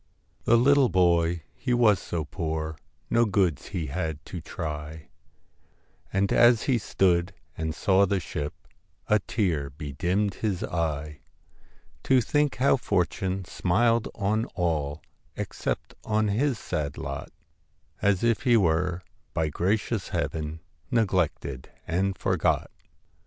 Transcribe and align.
The 0.45 0.57
little 0.57 0.89
boy 0.89 1.43
he 1.53 1.75
was 1.75 1.99
so 1.99 2.25
poor, 2.25 2.75
No 3.11 3.23
goods 3.25 3.67
had 3.67 4.15
he 4.17 4.31
to 4.31 4.41
try, 4.41 5.09
And 6.11 6.33
as 6.33 6.63
he 6.63 6.79
stood 6.79 7.35
and 7.55 7.75
saw 7.75 8.07
the 8.07 8.19
ship, 8.19 8.55
A 9.09 9.19
tear 9.19 9.69
bedimmed 9.69 10.33
his 10.41 10.63
eye, 10.63 11.19
To 12.05 12.19
think 12.19 12.55
how 12.55 12.77
fortune 12.77 13.45
smiled 13.45 14.07
on 14.15 14.45
all 14.55 15.03
Except 15.35 15.93
on 16.03 16.29
his 16.29 16.57
sad 16.57 16.97
lot 16.97 17.31
As 18.01 18.23
if 18.23 18.41
he 18.41 18.57
were 18.57 19.03
by 19.35 19.49
gracious 19.49 20.07
Heaven 20.07 20.61
Neglected 20.89 21.69
and 21.87 22.17
forgot! 22.17 22.71